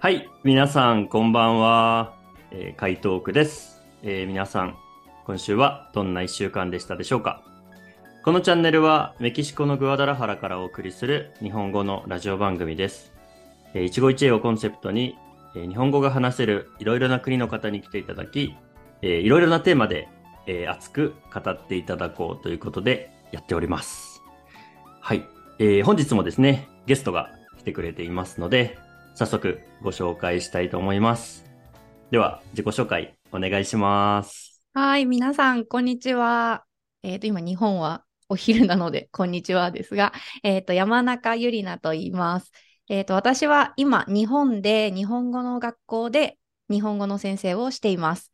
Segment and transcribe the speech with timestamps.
[0.00, 2.14] はい、皆さんこんばんは。
[2.52, 4.76] えー、海東区です、えー皆さん、
[5.26, 7.42] 今週はどんな一週間でしたでしょうか
[8.24, 13.12] このチャンネルはメキシコのグアダラハラからお送りする日本語のラジオ番組です。
[13.74, 15.18] えー一期一会をコンセプトに、
[15.56, 18.54] えー日本語が話せるいろいろな国の方に来ていただき、
[19.02, 20.06] えーいろいろなテーマで、
[20.46, 24.22] えー熱く語っていただこうということでやっております。
[25.00, 25.26] はい。
[25.58, 28.78] えー本日もですね、ゲストが来てくれていますので、
[29.18, 31.44] 早速ご紹介したいと思います。
[32.12, 34.62] では、自己紹介お願いします。
[34.74, 36.62] はい、皆さん、こんにちは。
[37.02, 40.12] えっと、今、日本はお昼なので、こんにちはですが、
[40.44, 42.52] えっと、山中ゆりなと言います。
[42.88, 46.38] えっと、私は今、日本で日本語の学校で
[46.70, 48.30] 日本語の先生をしています。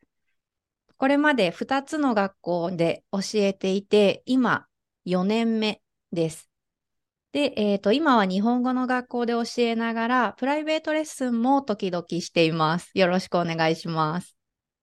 [0.98, 4.66] これまで2つの学校で教えていて、今、
[5.06, 5.80] 4年目
[6.12, 6.50] です。
[7.34, 12.92] で、えっと、今は日本語の学校で教えながら、プライベートレッスンも時々しています。
[12.94, 14.36] よろしくお願いします。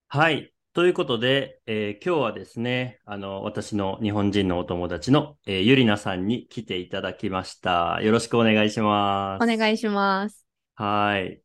[0.09, 0.53] はい。
[0.73, 8.01] ということで、えー今日はですね、あの、私の日本人のお友達の、えーゆりなさんに来ていただきました。
[8.01, 9.43] よろしくお願いします。
[9.43, 10.45] お願いします。
[10.75, 11.41] はい。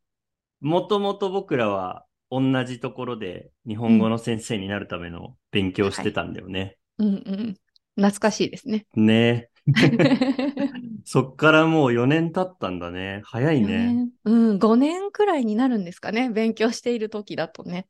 [0.59, 6.77] もともと僕らは同じところで日本語の先生になるための勉強してたんだよね。
[6.97, 7.55] うんうん。
[7.95, 8.85] 懐かしいですね。
[8.95, 9.49] ね。
[11.05, 13.21] そっからもう4年経ったんだね。
[13.25, 14.05] 早い4ね。
[14.05, 14.09] 年？
[14.25, 16.29] うん、5年くらいになるんですかね。
[16.29, 17.87] 勉強している時だとね。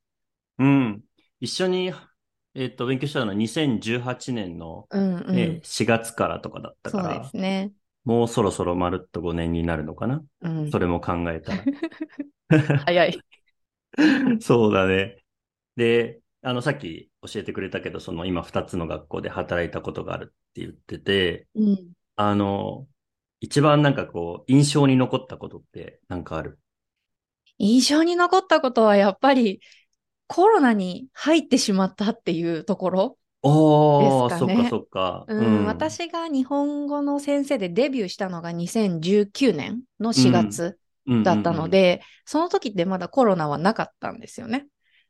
[0.59, 1.03] うん。
[1.39, 1.91] 一緒に、
[2.55, 5.35] えっと、勉強したのは2018年の、うんうん。
[5.35, 7.73] ね4月からとかだったからそうです、ね。
[8.05, 10.23] もうそろそろまるっと5年になるのかな？
[10.41, 10.79] うんそ。
[10.79, 11.67] れも考えたら。
[12.85, 13.23] 早い。
[14.41, 15.17] そうだね。
[15.75, 21.91] で、あの、さっき教えてくれたけど、その今2つの学校で働いたことがあるって言ってて、うん。
[22.15, 22.87] あの、
[23.39, 26.59] 一番なんかこう、印象に残ったことってなんかある？
[27.59, 29.61] 印象に残ったことはやっぱり
[30.27, 33.17] コロナに入ってしまったっていうところ。
[33.41, 35.25] おー、ですかねそっかそっか。
[35.27, 44.67] うん、私が日本語の先生でデビューしたのが2019年の4月うんだったのうんうんで、その時ってまだコロナはなかったんですよね。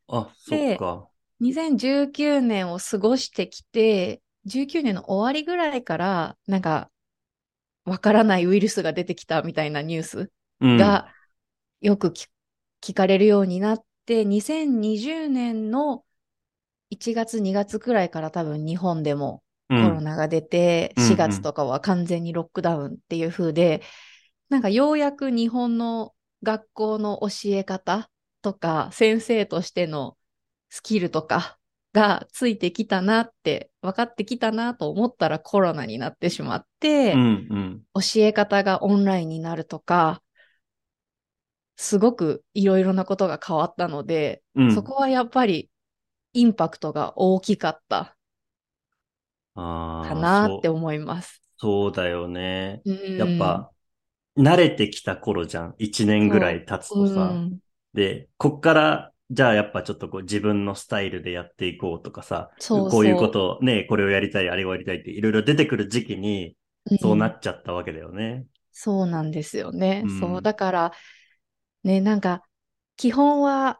[0.07, 1.07] あ、そっでか。
[1.39, 6.89] 2019年を過ごしてきて、19年の終わりぐらいから、なんか、
[7.85, 10.77] わからないウイルスが出てきたみたいなニュースうん。
[10.77, 11.13] が
[11.81, 12.27] よくき
[12.81, 16.03] 聞かれるようになって、2020年の
[16.89, 23.81] 1月、2月くらいから多分日本でもコうんロナが出て、うんうん4月とかは完全にロックダウンっていう風で、
[24.49, 28.09] なんかようやく日本の学校の教え方
[28.41, 30.16] とか、先生としての
[30.69, 31.57] スキルとか
[31.93, 37.23] がついてきたなって、分かってきたなと思ったらコロナになってしまって、うんう
[37.59, 37.81] ん。
[37.95, 40.21] 教え方がオンラインになるとか、
[41.75, 44.75] すごくいろいろなことが変わったので、うん。
[44.75, 45.69] そこはやっぱり
[46.33, 48.15] インパクトが大きかった
[49.55, 51.41] かなって思います。
[51.57, 52.81] そうだよね。
[52.85, 53.71] うんやっぱ、
[54.37, 55.75] 慣れてきた頃じゃん。
[55.79, 57.29] 1年ぐらい経つとさ。
[57.29, 57.59] うん
[57.93, 66.55] で、こっから、じゃあやっぱちょっとこう自分のスタイルでやっていこうとかさ、そうこういうことをね、これをやりたい、あれをやりたいっていろいろ出てくる時期に、
[67.01, 68.45] そうなっちゃったわけだよね。
[68.71, 70.03] そうなんですよね。
[70.05, 70.41] うんそう。
[70.41, 70.91] だから、
[71.83, 72.43] ね、なんか、
[72.95, 73.79] 基本は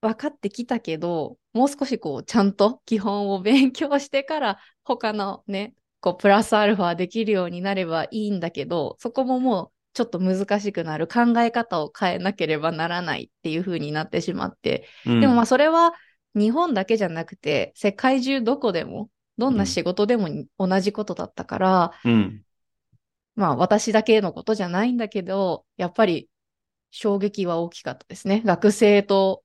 [0.00, 15.94] 分かってきたけど、もう少しこう、ちゃんと基本を勉強してから、他のね、こう、プラスアルファできるようになればいいんだけど、そこももう、ちょっと難しくなる考え方を変えなければならないっていう風になってしまって、うんでもまあそれは
[16.34, 22.42] 日本だけじゃなくて世界中どこでもどんな仕事でもに同じことだったから、うん。
[23.34, 26.28] まあ私だけのことじゃないんだけど、やっぱり
[26.90, 28.42] 衝撃は大きかったですね。
[28.44, 29.42] 学生と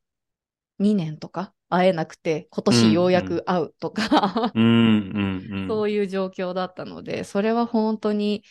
[0.78, 4.52] 2年とか会えなくて、今年ようやく会うとか。
[4.54, 8.44] そういう状況だったので、それは本当に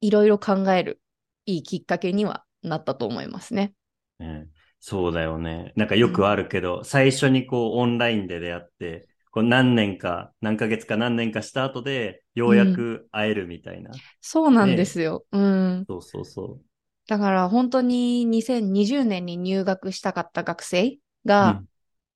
[0.00, 1.00] いろいろ考える
[1.48, 3.72] いいきっかけにはなったと思いますね。
[4.18, 4.48] ね
[4.80, 5.72] そうだよね。
[5.76, 13.90] なんかよくあるけど、最初にこうオンラインで出会って、こう何年か、何ヶ月か何年かした後で、ようやく会えるみたいな。
[14.20, 15.24] そうなんですよ。
[15.32, 15.86] うん。
[15.88, 16.60] そうそうそ
[17.08, 20.98] だから本当に2020年に入学したかった学生
[21.42, 21.48] う。
[21.48, 21.62] が、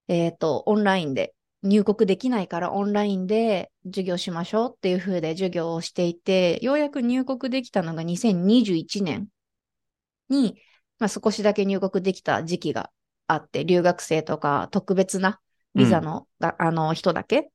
[0.08, 9.28] えっと、オンラインで、入国できないからオンラインで授業しましょうっていう風で授業をしていて、ようやく入国できたのが2021年
[10.28, 10.60] に、
[10.98, 12.90] まあ、少しだけ入国できた時期が
[13.26, 15.40] あって、留学生とか特別な
[15.74, 17.50] ビザの,が、あの人だけ、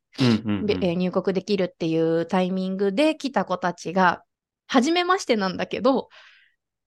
[0.96, 4.24] 入国できるっていうタイミングで来た子たちが、
[4.68, 6.10] 初めましてなんだけど、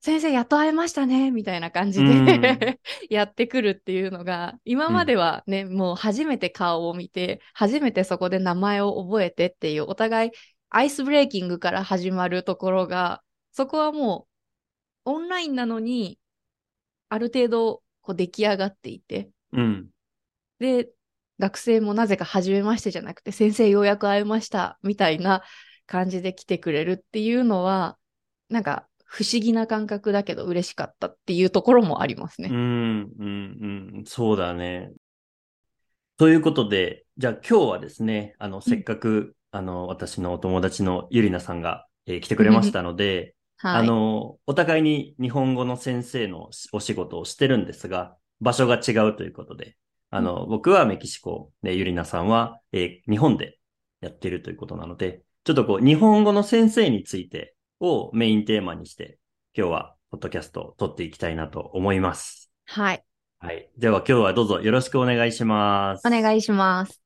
[0.01, 2.79] 先生やっと会えましたね、みたいな感じで、うん
[3.11, 10.31] やってくるっていうのが、今まではね、もう初めて顔を見て、初めてそこで名前を覚えてっていう、お互い
[10.71, 14.27] アイスブレーキングから始まるところが、そこはも
[15.05, 16.19] うオンラインなのに、
[17.11, 19.91] ある程度こう出来上がっていて、うん。
[20.61, 20.89] で、
[21.39, 25.43] 学生もなぜか初めましてじゃなくて、先生ようやく会えました、みたいな
[25.87, 27.99] 感じで来てくれるっていうのは、
[28.49, 32.49] なんか不思議な感覚だけど嬉しかったっていうところもありますね。
[32.49, 34.05] うん、うん、うん。
[34.07, 34.93] そうだね。
[36.17, 43.81] ということで、じゃあ今日はですね、あの、せっかく、あの、私のお友達のゆりなさんが、えー来てくれましたので、はい。
[43.81, 49.77] あの、お互いに日本語の先生のお仕事をしてるんですが、場所が違うということで、
[50.11, 53.59] あの、僕はメキシコで、ゆりなさんは、えー日本で
[54.01, 59.19] やってるということなので、ちょっとこう、日本語の先生についてをメインテーマにして、
[59.57, 62.51] 今日は、ポッドキャストを撮っていきたいなと思います。
[62.67, 63.05] はい。
[63.39, 63.71] はい。
[63.79, 66.07] では今日はどうぞよろしくお願いします。
[66.07, 67.01] お願いします。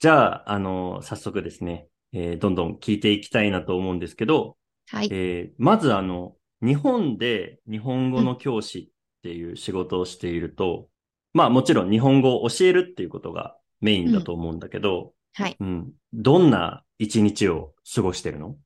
[0.00, 4.57] じゃあ、あの、早速ですね、えーどんどん聞いていきたいなと思うんですけど、
[4.90, 5.08] はい。
[5.12, 10.88] えーまずあの、日本で日本語の教師っていう仕事をしていると、
[11.32, 15.56] まあもちろん日本語を教えるっていうことがメインだと思うんだけど、はい。
[15.60, 18.56] うん、どんな一日を過ごしてるの？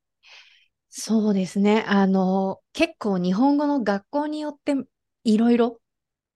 [0.88, 1.84] そうですね。
[1.86, 4.74] あの、結構日本語の学校によって
[5.24, 5.80] いろいろ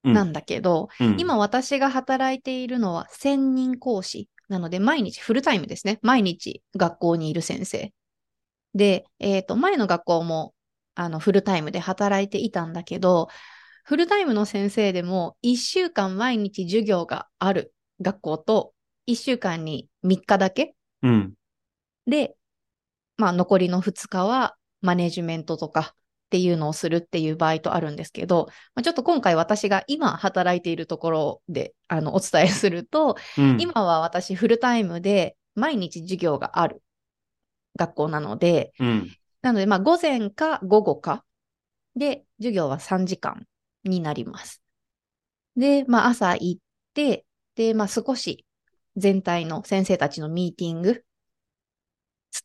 [0.02, 5.98] うんなんだけど、うん、今私が働いているのは専任講師なので毎日フルタイムですね。
[6.02, 7.92] 毎日学校にいる先生。
[8.76, 10.54] で、えっと、前の学校も
[10.94, 13.28] あのフルタイムで働いていたんだけど、
[13.84, 18.72] フルタイムの先生でも1週間毎日授業がある学校と
[19.06, 20.74] 1週間に3日だけ。
[21.02, 21.34] うん、
[22.06, 22.36] で、
[23.16, 25.94] まあ残りの2日はマネジメントとか
[26.26, 36.82] っていうのをするっていう場合とあるんですけど、まあ、ちょっと今回私が今働いているところであのお伝えすると、うん、今は私フルタイムで毎日授業がある
[37.76, 41.24] 学校なので、うん、なのでまあ午前か午後か
[41.94, 43.46] で授業は3時間
[43.84, 44.62] になります。
[45.56, 46.60] で、まあ朝行っ
[46.94, 47.24] て、
[47.54, 48.44] で、まあ少し
[48.96, 51.04] 全体の先生たちのミーティング、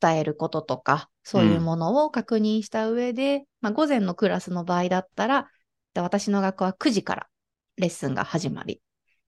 [0.01, 5.50] 伝えることとか、そういうものを確認した上で、まあ午前のクラスの場合だったら、
[5.94, 7.27] で私の学校は9時から
[7.75, 8.81] レッスンが始まり。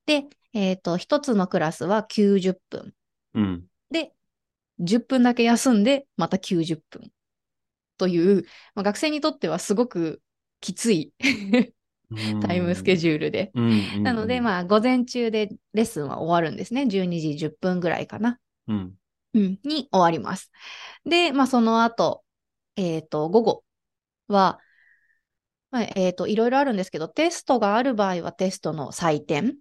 [0.05, 2.93] で、えっ、と、一つのクラスは90分。
[3.33, 4.13] うん、で、
[4.83, 7.11] 10分だけ休んで、また90分。
[7.97, 8.43] という、
[8.75, 10.21] まあ、学生にとってはすごく
[10.59, 11.13] きつい
[12.41, 13.51] タイムスケジュールで。
[14.01, 16.85] なので、あ、まあ、午前中でレッスンは終わるんですね。
[16.87, 18.39] 12時10分ぐらいかな。
[18.67, 18.93] うん、
[19.33, 20.51] うん、に終わります。
[21.05, 22.23] で、まあ、その後、
[22.75, 23.63] えっ、と、午後
[24.27, 24.59] は、
[25.71, 29.57] まあ、えっ、と、いろいろあるんですけど、テストがある場合はテストの採点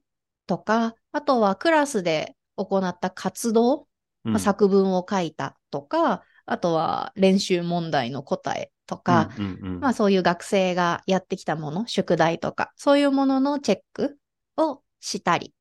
[0.46, 3.86] とか、あとはクラスで行った活動、
[4.24, 14.18] まあ、作文を書いたとか、あとは練習問題の答えとか、うん、うん、うん、まあそういう学生がやってきたもの、宿題とか、そういうもののチェック
[14.56, 15.54] をしたり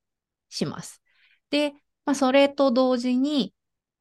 [0.49, 1.01] します。
[1.49, 1.73] で、
[2.05, 3.53] まあそれと同時に、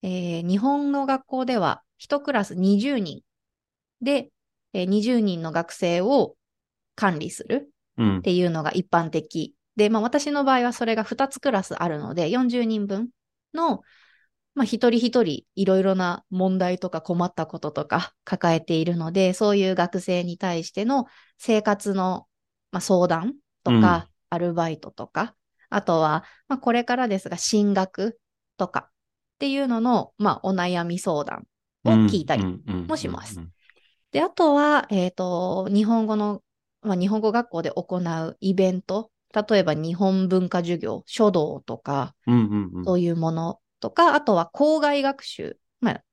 [0.02, 3.20] えー日本の学校では1クラス20人
[4.00, 4.30] で、
[4.72, 6.36] えー20人の学生を
[6.94, 9.54] 管理するうんっ、ていうのが一般的。
[9.76, 13.10] で、まあ私の場合はそれが2つクラスあるので、40人分
[13.54, 13.82] の、
[14.54, 21.06] まあ一人一人いろいろな問題とか困ったこととか抱えているので、そういう学生に対しての
[21.38, 22.26] 生活の、
[22.72, 25.34] まあ、相談とか、アルバイトとか、
[25.68, 28.18] あとは、まあこれからですが進学
[28.56, 28.92] とかっ
[29.38, 31.46] ていうのの、まあお悩み相談
[31.84, 32.44] を聞いたり
[32.88, 33.40] もします。
[33.40, 33.50] うん
[34.12, 36.42] で、あとは、えっ、と、日本語の、
[36.82, 39.10] まあ、日本語学校で行うイベント、
[39.48, 46.04] 例えば日本文化授業、書道とか、うん、うん、うん、そういうものとか、あとは校外学習、まあ、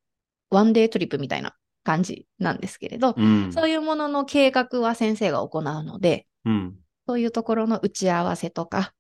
[0.50, 6.76] ワンデートリップみたいな感じなんですけれど、うん、そういうものの計画は先生が行うので、うん、
[7.08, 8.94] そういうところの打ち合わせとか、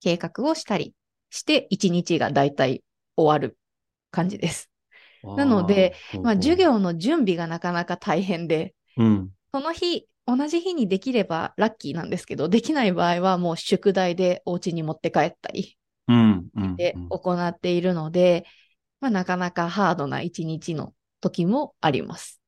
[0.00, 0.94] 計画をしたり
[1.30, 2.82] して、一日がだいたい
[3.16, 3.56] 終わる
[4.10, 4.68] 感じです。
[5.24, 15.78] なのでまあ、授、業の準備がなかなか大変で、うん、その日、同じ日にできればラッキーなんですけど、できない場合はもう宿題でお家に持って帰ったり
[16.76, 18.44] で行っているので、
[19.00, 22.40] まあ、なかなかハードな一日の時もあります。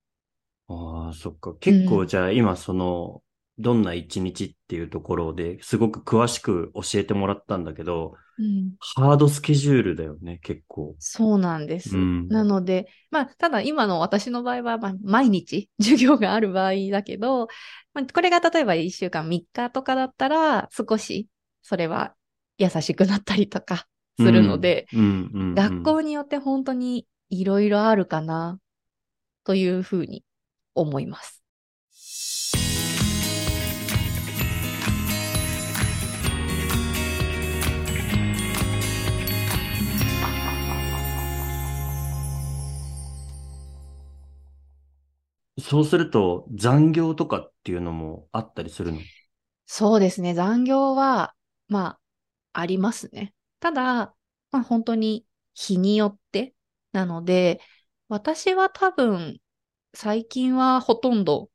[0.69, 1.55] ああ、そっか。
[1.61, 3.23] 結構じゃあ今その、
[3.59, 10.97] どんな一日っていうところですごく詳しく教えてもらったんだけど、うん、ハードスケジュールだよね、結構。
[10.99, 11.97] そうなんです。
[11.97, 17.47] うんなので、まあ、ただ今の私の場合は、まあ、毎日授業がある場合だけど、
[17.93, 21.29] まあ、これが例えば1週間3日とかだったら、少し
[21.63, 22.15] それは
[22.59, 23.87] 優しくなったりとか
[24.19, 24.87] するので。
[24.93, 28.59] 学校によって本当にいろいろあるかな、
[29.45, 30.25] というふうに
[30.75, 31.43] 思います。
[45.61, 48.99] そうすると残業とかっていうのもあったりするの？
[49.67, 50.35] そうですね。
[50.35, 51.33] 残業は、
[51.69, 51.99] まあ、
[52.55, 53.35] ありますね。
[53.61, 54.15] ただ、
[54.51, 56.55] まあ本当に日によって
[56.93, 57.61] なので、
[58.09, 59.39] 私は多分、
[59.95, 61.51] 最近はほとんど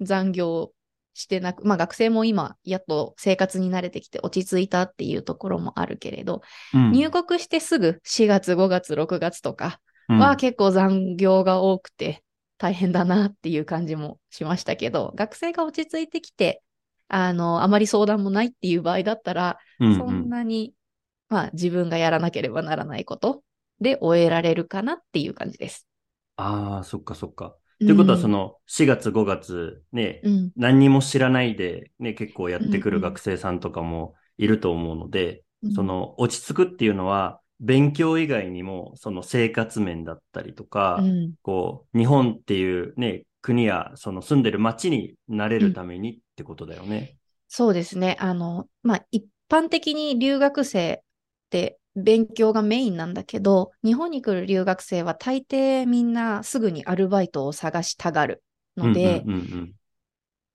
[0.00, 0.72] 残業
[1.14, 6.42] してなく、まあ学生も今、やっと生活に慣れてきて落ち着いたっていうところもあるけれど、
[6.74, 12.22] うん入国してすぐ4月、5月、6月とかうんは結構残業が多くて
[12.58, 16.62] 大変だなっていう感じもしましたけど、学生が落ち着いてきて、
[17.08, 19.96] あの、あまり相談もないっていう場合だったら、うんうん。
[19.98, 20.74] そんなに、
[21.28, 23.42] まあ自分がやらなければならないこと
[23.80, 25.86] で終えられるかなっていう感じです。
[26.36, 27.56] ああ、そっかそっか。
[27.78, 33.10] ということは、うんその4月、5月、ね、うん、何にも知らないで、ね、結構やってくるうんうん。
[33.10, 35.72] 学生さんとかもいると思うので、うん。
[35.72, 47.16] その落ち着くっていうのは、勉強以外にも、その生活面だったりとか、うん、こう、日本っていうね、国やその住んでる街に慣れるためにってことだよね。
[47.48, 48.16] そうですね。
[48.20, 51.04] あの、まあ、一般的に留学生っ
[51.50, 58.42] て勉強がメインなんだけど、日本に来る留学生は大抵みんなすぐにアルバイトを探したがる
[58.76, 59.76] ので、うんうんうん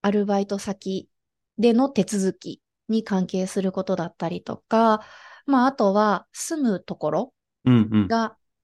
[0.02, 1.10] アルバイト先
[1.58, 5.02] での手続きに関係することだったりとか、
[5.46, 7.34] まあ、あとは住むところ
[7.66, 7.74] うん。
[7.74, 8.18] うんうん。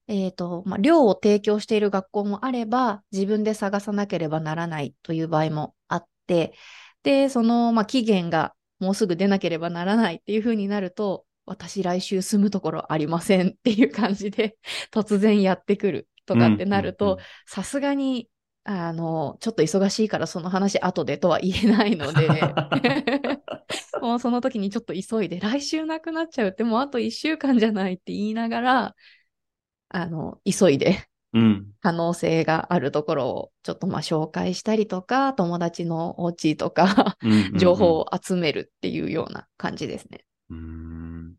[0.07, 6.53] が、えっと、まあ、寮を提供している学校もあれば、自分で探さなければならないという場合もあって、
[7.03, 14.57] で、その、まあ、期限がもうすぐ出なければならないっていう風になると、私来週住むところありませんっていう感じで
[14.91, 18.29] 突然やってくるとかってなると、さすがに、
[18.65, 22.27] あの、ちょっと忙しいからその話後でとは言えないので、
[24.01, 28.95] もうその時にちょっと急いで、来週なくなっちゃうってもうあと1週間じゃないって言いながら、
[29.89, 31.73] あの、急いでうん。
[31.81, 40.25] 可能性があるところをちょっとまあ紹介したりとか、友達のお家とか、うんうんうん情報を集めるっていうような感じですね。
[40.49, 41.35] うーん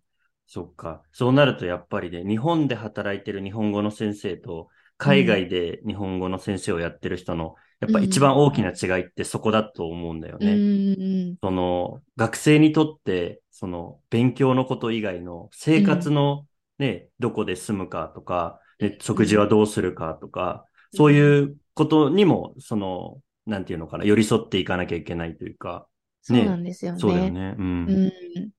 [0.46, 1.02] そっか。
[1.12, 10.56] そうなるとやっぱりね、日本で働いてる日本語の先生と、海外で日本語の先生をやってる人の、やっぱ一番大きな違いってそこだと思うんだようね。
[10.56, 11.38] ーん。
[11.42, 16.46] その、学生にとって、その、勉強のこと以外の生活の
[16.78, 25.86] ね、どこで住むかとか、ね、食事はどうするかとか、そういうことにも、その、なんていうのかな、寄り添っていかなきゃいけないというか、
[26.22, 26.98] そうなんですよね。
[27.00, 27.54] そうだよね。
[27.58, 27.88] うん。
[27.88, 28.50] うん。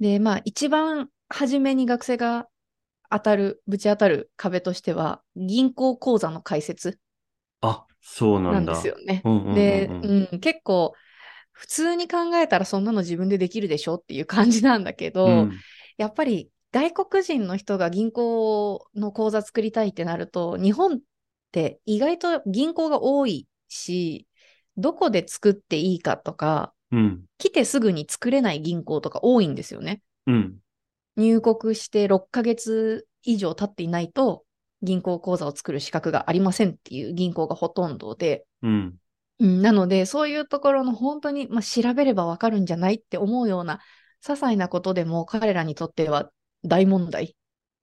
[0.00, 2.48] で、まあ一番初めに学生が
[3.10, 6.98] 当たる、ぶち当たる壁としては、銀行口座の開設
[7.60, 8.74] あ、そうななんんだ。
[8.74, 9.22] ですよね。
[9.24, 10.94] うんうんうんうんで、うん、結構、
[11.52, 15.52] 普通に考えたらそんなの自分でできるでしょっていう感じなんだけど、うん
[15.98, 20.98] やっぱり外国人の人が銀行の口座作りたいってなると、日本っ
[21.50, 24.26] て意外と銀行が多いし、
[24.76, 27.24] どこで作っていいかとか、うん。
[27.38, 30.02] 来てすぐに作れない銀行とか多いんですよね。
[30.26, 30.58] うん。
[31.16, 34.44] 入国して6ヶ月以上経っていないと、
[34.82, 38.96] 銀行口座を作る資格がありませんっていう銀行がほとんどで、うん。
[39.38, 43.80] うん、なので、そういうところの本当に、まあ、調べればわかるんじゃないって思うような、
[44.22, 46.30] 些細なことでも彼らにとっては
[46.66, 47.34] 大問題っ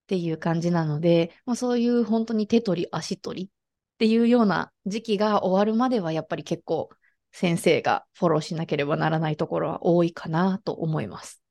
[0.07, 3.49] ていう感じなので、まあ、そういう本当に手取り足取りっ
[3.97, 6.89] ていうような時期が終わるまでは、やっぱり結構
[7.31, 11.41] 先生がフォローしなければならないところは多いかなと思います。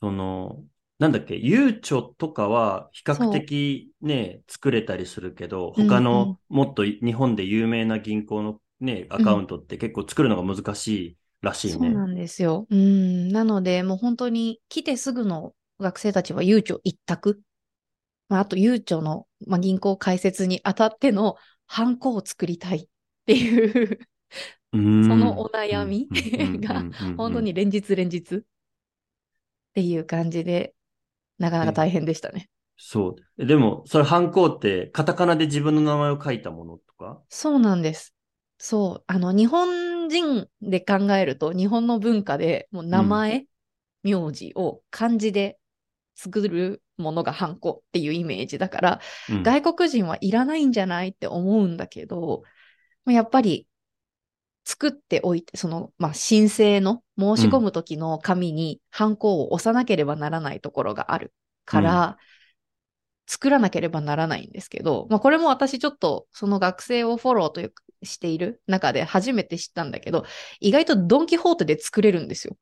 [0.00, 0.62] その、
[0.98, 11.78] なんだっけ、ゆうちょとかは比較的ね、作れたりするけど、うんうん他のもっと日本で有名な銀行のね、アカウントって結構作るのが難しいらしいね。
[11.78, 12.66] そうなんですよ。
[12.70, 13.28] うん。
[13.28, 17.40] なので、もう本当に来てすぐの学生たちはゆうちょ一択。
[18.28, 22.88] まあ、あと、ゆうちょの、まあ、銀行開設にあたってのハンコを作りたいっ
[23.26, 23.98] ていう、
[25.02, 26.86] そのお悩みがうん。
[26.86, 26.88] うん。
[26.88, 26.96] うん。
[27.00, 27.08] うん。
[27.08, 27.16] うん。
[27.16, 28.36] 本当に連日連日。
[28.36, 28.40] っ
[29.74, 30.74] ていう感じで、
[31.38, 32.48] なかなか大変でしたね。
[32.76, 33.42] そう。
[33.42, 37.20] えでも、それ、ハンコって、カタカナで自分の名前を書いたものとか？
[37.28, 38.14] そうなんです。
[38.58, 39.04] そう。
[39.06, 43.46] あの、日本本人で考えると、日本の文化でもう名前、
[44.02, 45.58] 名字を漢字で
[46.14, 52.42] 作るものがハンコっていうイメージだから、うん外国人はいらないんじゃないって思うんだけど、
[53.04, 53.66] まあやっぱり
[54.64, 61.32] 作っておいて、その、まあ、申請の申し込む時の紙にハンコを押さなければならないところがある
[61.66, 62.16] から、
[63.26, 70.24] 作らなければならないんですけど、まあ、これも私ちょっとその学生をフォローというかしている中で初めて知ったんだけど、
[70.60, 72.56] 意外とドンキホーテで作れるんですよ。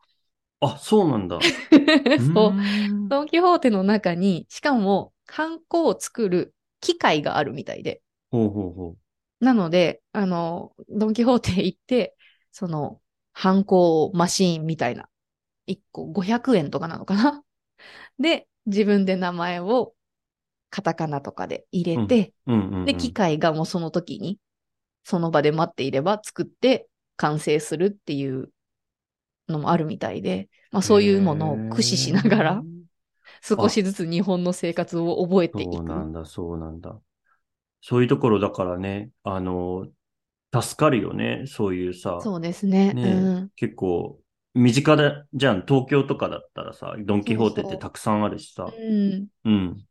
[0.62, 1.38] あ、そうなんだ。
[2.34, 2.50] そう。
[2.52, 8.00] んドン・キホーテの中に、しかも、ハンコを作る機械があるみたいで。
[8.30, 8.96] ほうほうほ
[9.40, 12.16] なので、あの、ドン・キホーテ行って、
[12.52, 13.00] その、
[13.32, 15.08] ハンコマシーンみたいな、
[15.66, 17.42] 1個500円とかなのかな？
[18.18, 19.94] で、自分で名前を
[20.70, 22.34] カタカナとかで入れて。
[22.86, 24.38] で、機械がもうその時に、
[25.04, 28.50] その場で待っていれば作って完成するっていう
[29.48, 32.64] のもあるみたいで、まあそういうものを駆使しながら、
[33.42, 35.72] 少しずつ日本の生活を覚えていく。
[35.72, 37.00] そうなんだ、そうなんだ。
[37.82, 39.88] そういうところだからね、あの、
[40.54, 42.20] 助かるよね、そういうさ。
[42.22, 42.94] そうですね。
[42.94, 43.52] ねうん。
[43.56, 44.20] 結構、
[44.54, 48.66] 身近だ、じゃん、東京とかだったらさ、ドン・キホーテっそうそうてたくさんあるしさ。
[48.78, 49.28] うん。
[49.44, 49.86] うん。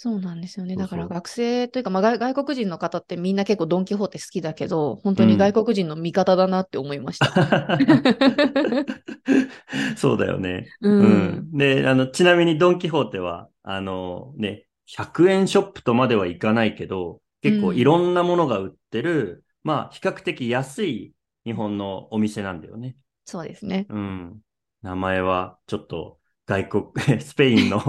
[0.00, 0.76] そうなんですよね。
[0.76, 7.26] だから学生というか、まあ、外外国人の方ってみんな結構ドン・キホーテ好きだけど、本当に外国人の味方だなって思いました。
[9.98, 10.68] そうだよね。
[10.82, 10.88] う。
[10.88, 11.06] うん
[11.50, 11.50] ん。
[11.50, 21.12] で、あの、ちなみにドン・キホーテは、あのね、100円ショップとまではいかないけど、結構いろんなものが売ってる、まあ、比較的安い
[21.44, 22.94] 日本のお店なんだよね。
[23.24, 23.86] そうですね。
[23.88, 24.38] うん。
[24.82, 26.84] 名前はちょっと外国、
[27.20, 27.82] スペインのっ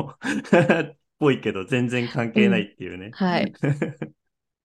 [1.20, 3.12] ぽいけど全然関係ないっていうね。
[3.14, 3.54] はい。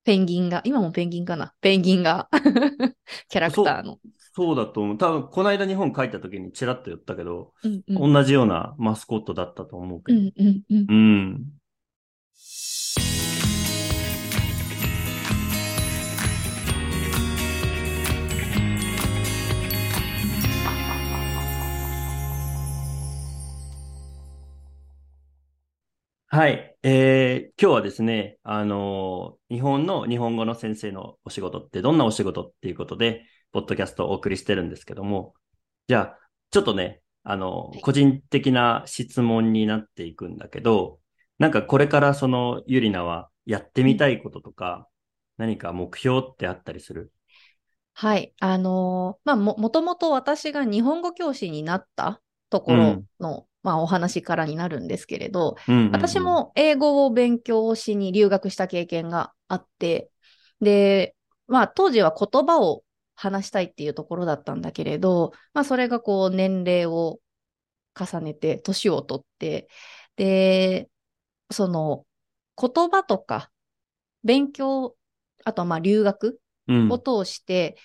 [0.05, 1.55] ペンギンが、今もペンギンかな？
[1.63, 2.29] ペンギンが、
[3.29, 3.99] キャラクターの。
[4.35, 4.99] そうだと思う。
[4.99, 8.13] 多分、この間日本帰った時にチラッと言ったけど、うんうん。
[8.13, 10.19] 同じようなマスコットだったと思うけど。
[10.19, 10.87] うんうんうん。
[10.89, 11.47] うん。
[26.35, 26.77] はい。
[26.83, 35.35] えー、今日はですね、あのー日本の日本語の先生のお仕事ってどんなお仕事っていうことで、ポッドキャストをお送りしてるんですけども、
[35.87, 36.19] じゃあ、
[36.51, 40.99] ちょっとね、あのはい個人的な質問になっていくんだけど、
[41.39, 44.89] なんかこれからそのゆりなはやってみたいこととか、
[45.37, 47.13] 何か目標ってあったりする？
[47.93, 48.35] はい。
[48.41, 52.21] あのーまあ、も、もともと私が日本語教師になった
[52.51, 55.93] ところの、まあ、お話からになるんですけれど、うんうんうん。
[55.93, 60.11] 私、も英語を勉強しに留学した経験があって、
[60.61, 61.17] で、
[61.49, 62.85] まあ当時は言葉を
[63.17, 67.19] 話したいっていうところだったんだけれど、まあそれがこう年齢を
[67.99, 69.69] 重ねて、年を取って、
[70.17, 70.91] で、
[71.51, 72.07] その
[72.61, 73.51] 言葉とか
[74.25, 74.97] 勉強、
[75.45, 77.77] あとはまあ留学うん、を通して、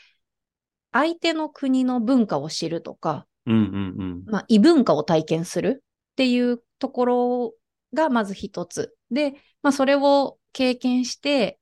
[0.92, 7.54] 相手の国の文化を知るとか、うんうんまあ、異文化を体験するっていうところ
[7.94, 8.96] がまず一つ。
[9.12, 11.60] で、まあ、それを経験して、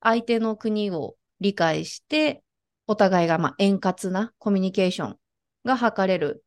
[0.00, 2.42] 相手の国を理解して、
[2.86, 5.16] お互いがまあ円滑なコミュニケーション
[5.64, 6.44] が図れる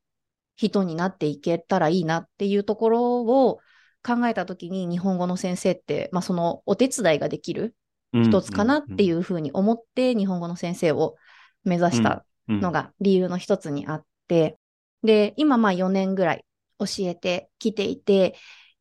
[0.56, 3.60] 人になっていけたらいいなっていうところを
[4.04, 7.76] 考えたときに日本語の先生って、まあ、そのお手伝いができる
[8.14, 8.24] うん。
[8.24, 11.16] 一つかなっていううふうに思って日本語の先生を
[11.64, 14.58] 目指したのの、が理由の一つにあって、
[15.06, 16.46] で、今まあ4年ぐらい
[16.80, 18.36] 教えてきていて、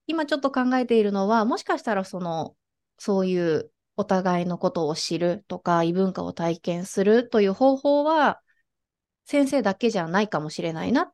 [0.07, 2.57] 今ちょっと考えているのは、もしかしたらその、
[2.99, 8.41] そういうお互いのことを知るとか、異文化を体験するという方法は、
[9.27, 11.13] 先生だけじゃないかもしれないな。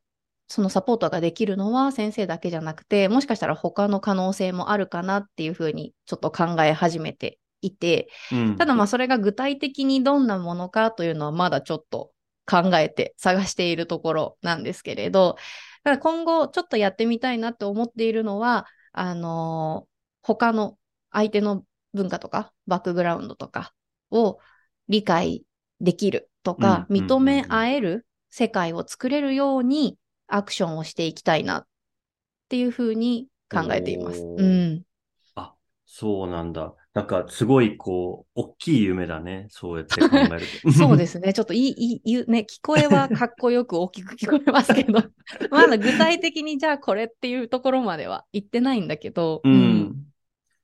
[0.49, 12.11] そのサポートができるのは先生だけじゃなくて、もしかしたら他の可能性もあるかなっていうふうにちょっと考え始めていて、うんただまあそれが具体的にどんなものかというのはまだちょっと
[12.51, 15.37] 考えて探しているところなんですけれど、
[15.85, 19.91] ただ今後ちょっとやってみたいなって思っているのは、あのー
[20.23, 20.77] 他の
[21.11, 23.73] 相手の文化とかバックグラウンドとか
[24.11, 24.39] を
[24.89, 25.45] 理解
[25.81, 31.67] できるとか、うんうん認め合える世界を作れるようにアクションをしていきたいなっ
[32.51, 34.29] ていうふうに考えています。
[34.37, 34.83] うん。
[35.35, 36.75] あ、そうなんだ。
[36.93, 39.47] なんか、すごい、こう、大きい夢だね。
[39.51, 40.73] そうやって考えると。
[40.73, 41.33] そうですすね。
[41.35, 45.01] ちょっといい、いい、ね、聞こえはかっこよく大きく聞こえますけど、
[45.51, 50.05] まだ具体的にじゃあこれっていうところまでは言ってないんだけど、うん。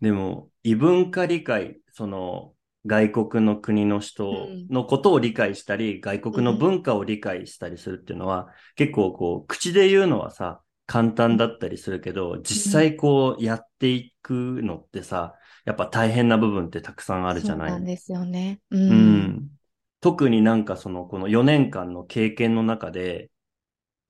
[0.01, 2.53] でも、異文化理解、その、
[2.87, 15.35] 外国の国の人のことを理解したり、外国の文化を理解したりするっていうのは、結構こう、口で言うのはさ、簡単だったりするけど、実際こうやっていくのってさ、
[15.67, 18.61] やっぱ大変な部分ってたくさんあるじゃないそうなんですよね。
[18.71, 18.95] う。
[18.95, 19.59] うんん。
[20.01, 23.31] 特になんかその、この4年間の経験の中で、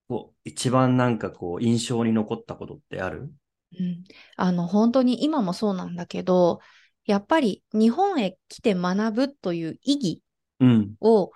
[0.08, 3.32] こう、一番なんかこう、印象に残ったことってある？
[3.78, 4.04] うん。
[4.36, 6.60] あの、本当に今もそうなんだけど、
[7.04, 10.22] やっぱり日本へ来て学ぶという意義
[10.60, 10.96] うん。
[11.00, 11.32] を、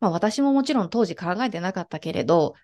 [0.00, 2.54] まあ私ももちろん当時考えてなかったけれど、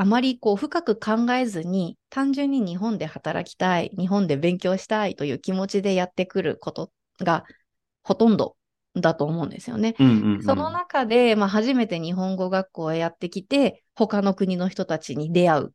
[0.00, 7.44] あまりこう深く考えずに、単純に日本で働きたい、日本で勉強したいという気持ちでやってくることが
[8.04, 8.56] ほとんど
[8.94, 9.96] だと思うんですよね。
[9.98, 10.42] うんうん、うん。
[10.42, 15.74] その中で、まあ、初めて日本語学校へやってきて、他の国の人たちに出会う。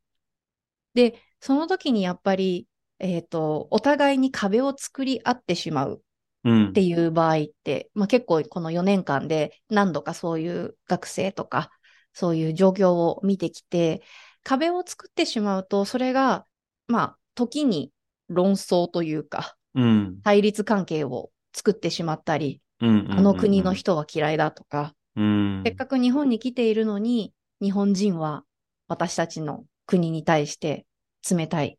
[0.93, 2.67] で、その時にやっぱり、
[2.99, 6.01] えっと、お互いに壁を作り合ってしまう
[6.43, 11.71] うんっていう場合って、まあ、結構この4年間で何度かそういう学生とか、
[12.13, 14.01] そういう状況を見てきて、
[14.43, 16.45] 壁を作ってしまうと、それが、
[16.87, 17.91] まあ、時に
[18.29, 20.19] 論争というか、うん。
[20.23, 25.61] 対立関係を作ってしまったり、うんうんうんうんあの国の人は嫌いだとか、うん。
[25.65, 28.43] せっかく日本に来ているのに、日本人は
[28.87, 30.85] 私たちの国に対して
[31.29, 31.75] 冷たいっ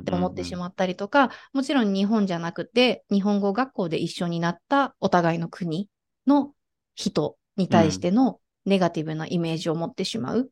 [0.00, 5.88] って思ってしうまったりとか、もちろん日本じゃなくて、日本語学校で一緒になったお互いの国
[6.26, 6.52] の
[6.94, 10.50] 人に対してのネガティブなイメージを持ってしまう。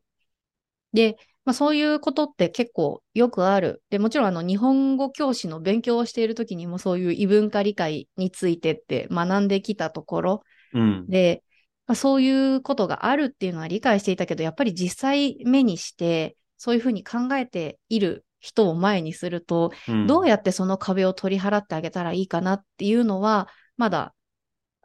[0.93, 3.83] で、まあ、そういうことって結構よくある。
[3.91, 10.79] で、もちろんあの日本語教師の勉強をしている時にもそういう異文化理解についてって学んできたところ、ん。
[10.79, 11.07] うん。
[11.07, 11.43] で、
[11.85, 24.15] まあ、そういうことがあるっていうのは理解していたけど、やっぱり実際目にして、そういうふうに考えている人を前にすると、うんどうやってその壁を取り払ってあげたらいいかなっていうのは、まだ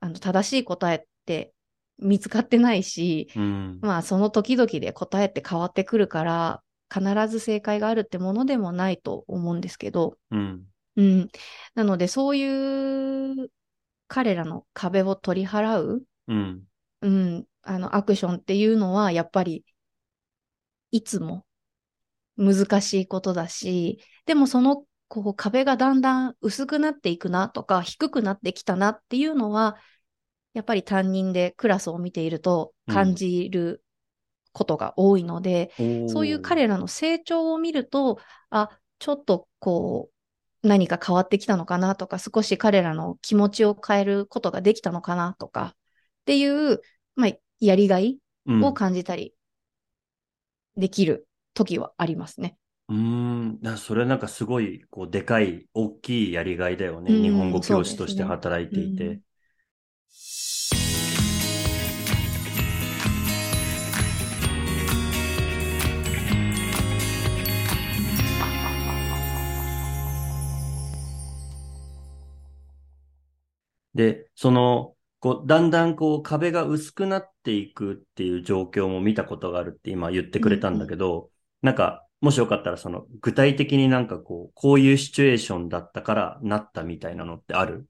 [0.01, 1.53] あの正しい答えって
[2.01, 3.79] 見つかってないし、うん。
[3.83, 10.65] まあその時々で答えって変わってくるから、必ず正解があるってものでもないと思うんですけど、うん。
[10.97, 11.29] うん。
[11.75, 13.51] なのでそういう
[14.09, 16.65] 彼らの壁を取り払う、うん。
[17.03, 19.65] うん、あの、アクションっていうのは、やっぱり、
[20.91, 21.45] いつも
[22.37, 29.77] 難しいことだし、でもその、こう、壁がだんだん薄くなっていくなとか、低くなってきたなっていうのは、
[30.55, 33.85] やっぱり担任でクラスを見ていると感じる
[34.53, 35.71] ことが多いので、
[36.07, 38.19] そういう彼らの成長を見ると、
[38.51, 40.11] あ、ちょっとこ
[40.65, 45.75] う、何か変わってきたのかなとか、少し彼らの気持ちを変えることができたのかなとか、
[46.23, 46.81] っていう、
[47.17, 49.35] まあ、やりがいうんを感じたり
[50.77, 52.57] できる時はありますね。
[52.89, 53.61] うーん。
[53.61, 57.13] だそれなんかすごい、こう、でかい、大きいやりがいだよね。
[57.13, 59.21] うん日本語教師として働いていて。
[60.11, 60.16] う
[73.96, 87.88] んで、その、こう、だんだんこう、壁が薄くなっていくっていう状況も見たことがあるって今言ってくれたんだけど、なんか、もしよかったらその、具体的になんかこう、こういうシチュエーションだったからなったみたいなのってある？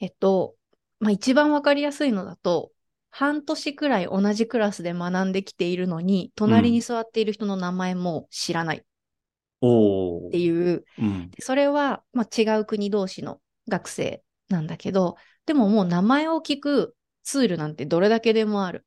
[0.00, 0.56] えっと、
[1.00, 2.70] まあ、一番わかりやすいのだと、
[3.10, 8.78] 半年くらい同じクラスで学んできているのに、隣に座っている人の名前も知らない。
[8.78, 11.30] っていう、うん。
[11.40, 18.84] それは、まあ、違う国同士の学生なんだけど、でももう名前を聞くツールなんてどれだけでもある。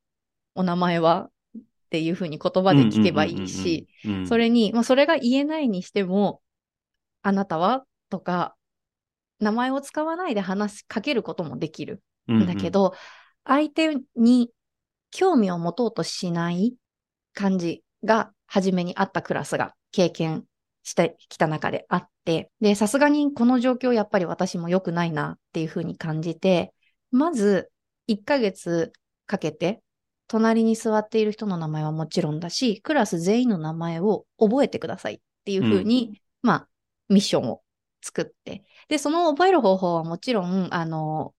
[0.53, 3.87] お名前はっていうふうに言葉で聞けばいいし、
[4.23, 6.41] それに、まあ、それが言えないにしても、
[7.21, 8.55] あなたはとか、
[9.41, 12.01] 名前を使わないで話しかけることもできる
[12.31, 12.93] んだけど、
[13.43, 14.51] 相手に
[15.09, 16.75] 興味を持とうとしない
[17.33, 20.45] 感じが初めにあったクラスが経験
[20.83, 26.73] してきた中であって、で、さすがにこの状況やっぱり私も良くないなっていうふうに感じて、
[27.11, 27.69] まず
[28.07, 28.93] 1ヶ月
[29.25, 29.81] かけて
[30.27, 36.67] 隣に座っている人の名前はもちろんだし、クラス全員の名前を覚えてくださいっていうふうに、まあ、
[37.09, 37.61] ミッションを
[38.01, 38.63] 作って。
[38.87, 41.33] で、その覚える方法はもちろん、あの、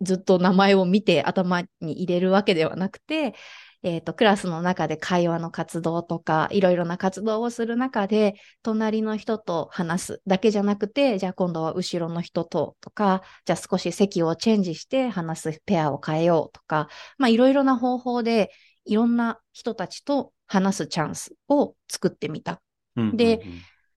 [0.00, 3.34] ずっと名前を見て頭に入れるわけではなくて、
[3.82, 18.50] えっ、と、クラスの中で会話の活動とか、いろいろな活動をする中で、隣の人と話すだけじゃなくて、じゃあ今度は後ろの人ととか、じゃあ少し席をチェンジして話すペアを変えようとか、まあいろいろな方法で、
[18.84, 22.60] いろんな人たちと話すチャンスを作ってみた。
[22.96, 23.40] うんうんうんで、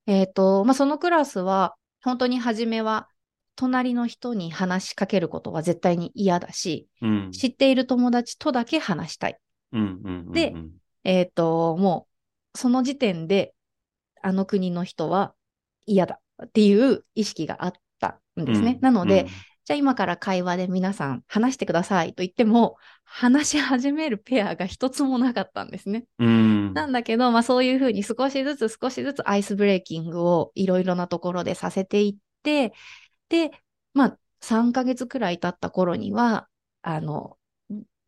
[0.06, 3.08] えっ、と、まあそのクラスは、本当に初めは
[3.56, 7.32] 隣の人に話しかけることは絶対に嫌だし、うん。
[7.32, 9.38] 知っている友達とだけ話したい。
[9.72, 10.32] うんうんうんうん。
[10.32, 10.54] で
[11.04, 12.08] えっ、と、も
[12.56, 13.54] う、その時点で、
[14.22, 15.34] あの国の人は
[15.86, 18.76] 嫌だっていう意識があったんですね。
[18.76, 19.28] うんなので、、
[19.66, 26.06] じゃあ今から会話で皆さん話してくださいと言っても、話し始めるペアが一つもなかったんですね。
[26.20, 26.28] うん。
[26.28, 32.74] うんなんだけど、まあそういうふうに少しずつ少しずつアイスブレーキングをいろいろなところでさせていって、
[33.30, 33.52] で、
[33.94, 36.48] まあ3ヶ月くらい経った頃には、
[36.82, 37.38] あの、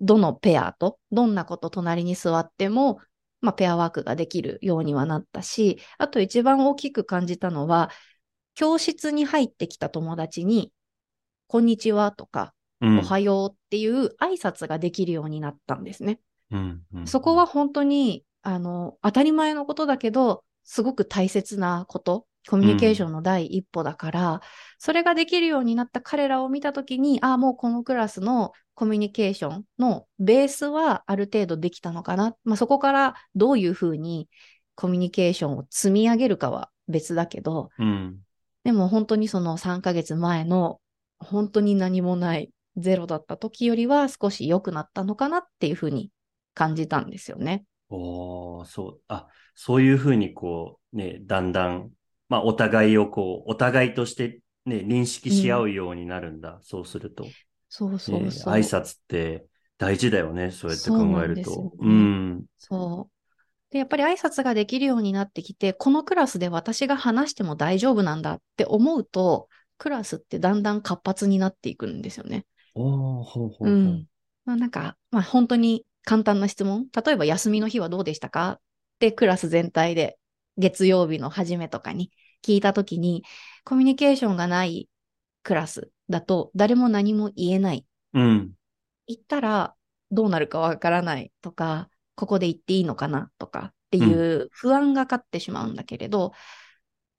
[0.01, 2.99] どのペアとどんなこと隣に座っても、
[3.41, 7.91] まあペアワークができるようにはなったし、あと一番大きく感じたのは、
[8.55, 10.71] 教室に入ってきた友達に、
[11.47, 16.19] こんにちはとか、うんおはようっていう挨拶ができるようになったんですね。
[16.51, 24.41] うんうんそこは本当に、あの、当たり前のことだけど、すごく大切なこと、コミュニケーションの第一歩だから、
[24.77, 32.35] それができるようになった彼らを見たときに、ああ、もうこのクラスのコミュニケーションのベースはある程度できたのかな。
[32.43, 34.29] まあ、そこからどういうふうに
[34.75, 38.19] コミュニケーションを積み上げるかは別だけど、うん。
[38.63, 40.79] でも本当にその3ヶ月前の
[41.25, 46.11] 本当に何もないゼロだった時よりは少し良くなったのかなっていうふうに
[46.53, 47.65] 感じたんですよね。
[47.89, 51.91] おーそう、あ、そういうふうにこう、ね、だんだん、
[52.29, 56.59] まあ、お互いをこう、お互いとしてね、認識し合うようになるんだ。
[56.61, 57.27] そうすると。
[57.69, 58.53] そうそうねそう。
[58.53, 59.45] 挨拶って
[59.77, 60.51] 大事だよね。
[60.51, 61.51] そうやって考えると。
[61.51, 62.45] そうねうん。
[62.57, 63.15] そう。
[63.71, 72.45] で、やっぱり挨拶ができるようになってきて、このクラスで私が話しても大丈夫なんだって思うと、クラスってだんだん活発になっていくんですよね。
[72.75, 73.69] おーほうほうほう。
[73.69, 74.07] うん。
[74.45, 76.87] まあなんか、まあ本当に簡単な質問。
[77.05, 78.61] 例えば休みの日はどうでしたかっ
[78.99, 80.17] てクラス全体で
[80.57, 82.11] 月曜日の初めとかに
[82.45, 83.23] 聞いたときに、
[83.63, 84.89] コミュニケーションがない
[85.43, 87.85] クラスだと誰も何も言えない。
[88.13, 88.55] うん。
[89.07, 89.75] 言ったら
[90.11, 96.33] どうなるかわからないとか、ここで言っていいのかなとかっていう不安が勝ってしまうんだけれど、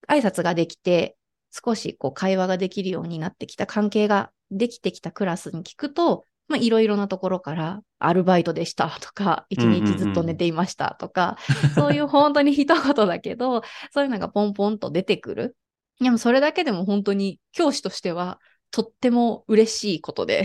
[0.08, 1.16] 挨拶ができて
[1.64, 11.36] 少しこう会話ができるようになってきた関係ができてきたクラスに聞くと、まあいろいろなところからアルバイトでしたとか、一日ずっと寝ていましたとか、
[11.74, 15.56] そういう本当に一言だけど、そういうのがポンポンと出てくる。
[16.00, 18.38] でもそれだけでも本当に教師としては
[18.70, 20.44] とっても嬉しいことで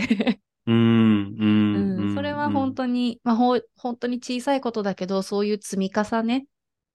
[0.66, 1.36] うん。
[1.38, 1.74] うん。
[1.74, 2.14] う、うんん。
[2.14, 3.62] それは本当に、まあ、本
[3.98, 6.46] 当に小さいことだけど、そういう積み重ね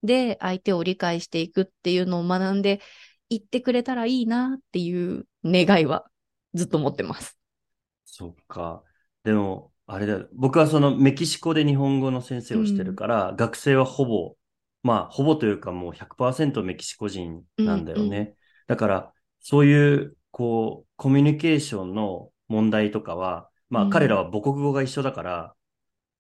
[0.03, 2.81] で相手を理解していくっていうのを学んで
[3.29, 6.05] いってくれたらいいなっていう願いは
[6.53, 7.37] ずっと持ってます。
[8.05, 8.83] そっか。
[9.23, 10.27] でも、あれだよ。
[10.33, 14.35] 僕はそのメキシコで日本語の先生をしてるから、学生はほぼ、
[14.83, 18.17] まあ、ほぼというかもう100%メキシコ人なんだよね。
[18.17, 18.37] うん
[18.67, 25.55] だから、そういう、こう、コミュニケーションの問題とかは、まあ、うん彼らは母国語が一緒だから、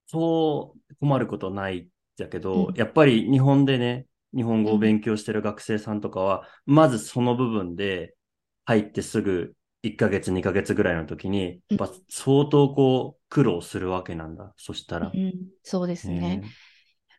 [0.07, 8.15] そう困ることないんだけど、うんやっぱり日本でね、日本語を勉強してる学生さんとかは、まずその部分で
[8.65, 14.53] 入ってすぐ1ヶ月、2ヶ月ぐらいの時に、やっぱ相当こう苦労するわけなんだ。
[14.57, 15.11] そしたら。
[15.13, 16.19] うん、そうですね。
[16.19, 16.43] ね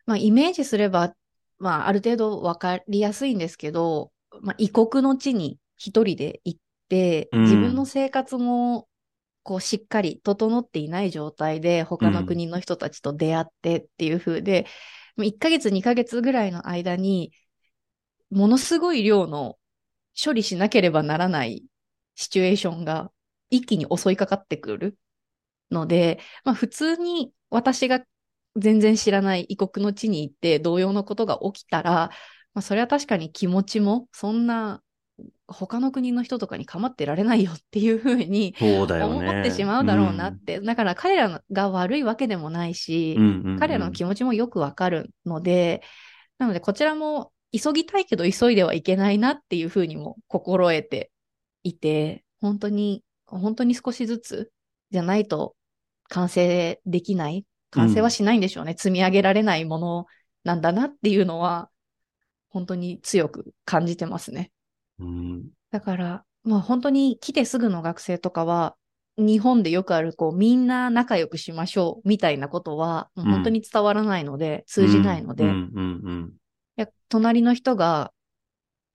[0.05, 1.13] まあ、イメージすれば、
[1.57, 8.87] まあ、ある程度わかりやすいんですけど、まあ、異国の地に一人で行って、うん自分の生活も、
[9.43, 14.65] こう、しっかり整っていない状態で、他の国の人たちと出会ってっていう風で、
[15.23, 17.31] 1ヶ月、2ヶ月ぐらいの間に、
[18.29, 19.57] ものすごい量の
[20.21, 21.65] 処理しなければならない
[22.15, 23.11] シチュエーションが
[23.49, 24.97] 一気に襲いかかってくる。
[25.71, 28.01] ので、まあ普通に私が
[28.55, 32.09] 全然知らない異国の地に行って同様のことが起きたら、
[32.53, 34.81] まあそれは確かに気持ちもそんな
[35.47, 38.55] 他の国の人とかに構ってられないよっていうふうに。
[38.59, 40.59] 思ってしまうだろうなって。
[40.59, 43.23] だから彼らが悪いわけでもないし、うん。
[43.23, 45.81] うんうんうん彼らの気持ちもよくわかるので、
[46.37, 51.11] なのでこちらも急ぎたいけど急いではいけないなっていうふうにも心得て
[51.63, 54.51] いて、本当に、本当に少しずつ
[54.91, 55.55] じゃないと
[56.07, 58.75] 完成できない、完成はしないんでしょうね。
[58.77, 60.05] 積み上げられないもの
[60.43, 61.69] なんだなっていうのは、
[62.49, 64.51] 本当に強く感じてますね。
[64.99, 68.75] うんだから、まあ本当に来てすぐの学生とかは、
[69.17, 75.51] 日本でよくある、こう、みんな仲良くしましょうみたいなことは、もう本当に伝わらないので、通じないので、
[77.09, 78.13] 隣の人が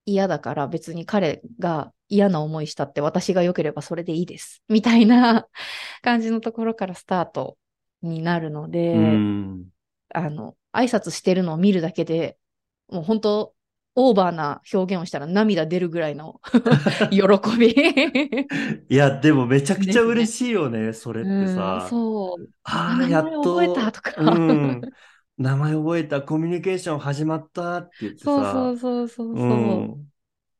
[0.06, 4.62] 嫌だから別に彼が嫌な思いしたって私が良ければそれでいいです。
[4.68, 5.46] みたいな
[6.02, 7.56] 感じのところからスタート
[8.02, 9.68] になるので、うん。
[10.12, 12.38] あの、挨拶してるのを見るだけで、
[12.88, 13.54] もう本当、
[13.96, 16.40] オーバーな表現をしたら涙出るぐらいの
[17.10, 17.22] 喜
[17.58, 17.74] び。
[18.88, 21.80] いや、でもめちゃくちゃ嬉しいよね、それってうん、さ。
[21.80, 22.50] そう。
[22.64, 24.12] ああ、名やっ前覚えと、たとか。
[24.16, 24.90] うん、
[25.38, 29.94] 名前覚えた、コミュニケーション始まったって言ってそうそさ、うそうそううそう。
[29.96, 30.12] ん。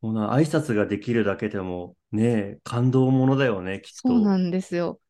[0.03, 4.05] もうな、挨拶ができるだけでも、ね、感動ものだよね、きっと。
[4.07, 5.01] そうなんですよ。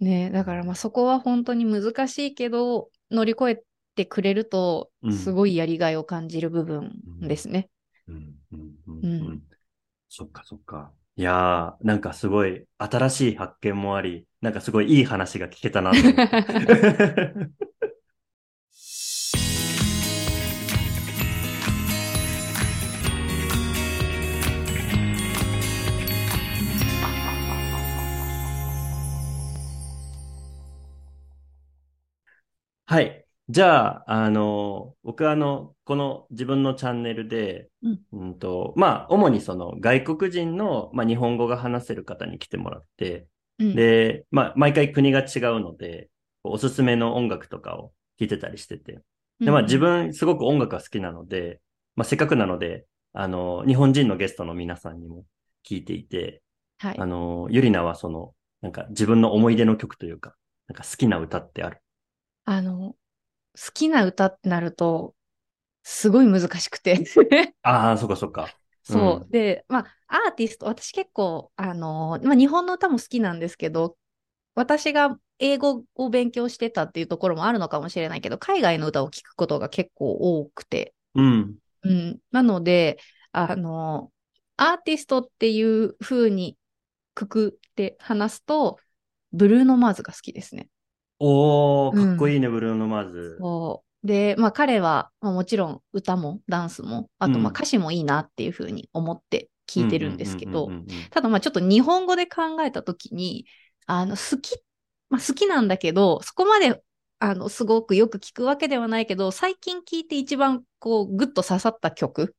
[0.00, 3.64] ねだからまあそこは本当に難しいけど、乗り越え
[4.00, 7.68] てくれるとう、んすごいやりがいを感じる部分ですね。
[10.08, 10.90] そっか、そっか。
[11.16, 15.92] いやー、なんかすごい新しい発見もあり、なんかすごいいい話が聞けたな。
[32.86, 33.19] はい。
[33.50, 43.26] じゃあ、あの、僕はあの、この自分のチャンネルで、うんうんと、まあ、主にその外国人の、まあ、日本語が話せる方に来てもらって、
[43.58, 46.10] うんで、まあ、毎回国が違うので、
[46.44, 49.00] おすすめの音楽とかを聞いてたりしてて。
[49.40, 51.60] で、まあ、自分すごく音楽が好きなので、
[51.96, 55.24] まあ、せっかくなので、あの、日本人のゲストの皆さんにも
[55.68, 56.40] 聞いていて、
[56.78, 57.04] はいあ。
[57.04, 58.32] の、ゆりなはその、
[58.62, 60.36] なんか自分の思い出の曲というか、
[60.68, 61.78] なんか好きな歌ってある？
[62.44, 62.94] あの、
[63.64, 65.14] 好きな歌ってなると、
[65.82, 67.04] すごい難しくて。
[67.62, 68.48] ああ、そっかそっか。
[68.82, 69.20] そう。
[69.22, 73.96] うんで、まあ、アーティスト、私結構、あのまあ、日本の歌も好きなんですけど、
[74.54, 81.58] 私が英語を勉強してたっていうところもあるのかもしれないけど、海外の歌を聴くことが結構多くて、うん。
[81.82, 82.20] うん。
[82.30, 82.98] なので、
[83.32, 84.12] あの、
[84.56, 86.58] アーティストっていう風に
[87.14, 88.78] くくって話すと、
[89.32, 90.68] ブルーノ・マーズが好きですね。
[91.20, 93.38] おー、うんかっこいいね、ブルーノ・マーズ。
[93.38, 94.06] そう。
[94.06, 100.74] で、まあ彼は、まあ、もちろん歌もダンスも、あとまあうん歌詞もいいなっていう風に思って聞いてるんですけど
[101.10, 103.46] ただまあちょっと日本語で考えたときに、
[103.86, 104.56] あの、好き、
[105.10, 106.82] まあ好きなんだけど、そこまで、
[107.18, 112.34] あの、すごくよく聞くわけではないけど、最近聞いて一番こう、グッと刺さった曲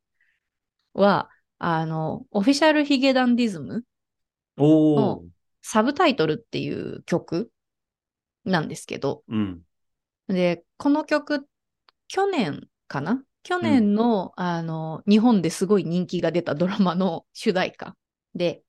[0.93, 3.83] は、あの、オフィシャルヒゲダンディズム
[4.57, 5.23] おー、
[5.61, 7.51] サブタイトルっていう曲
[8.45, 9.61] なんですけど、うん。
[10.27, 11.47] で、この曲、
[12.07, 13.23] 去年かな？
[13.43, 17.95] 去年の、あの、日本ですごい人気が出たドラマの主題歌
[18.35, 18.61] で、